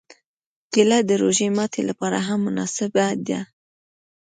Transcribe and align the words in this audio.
کېله 0.73 0.97
د 1.09 1.11
روژه 1.21 1.47
ماتي 1.57 1.81
لپاره 1.89 2.17
هم 2.27 2.39
مناسبه 2.45 3.05
ده. 3.27 3.39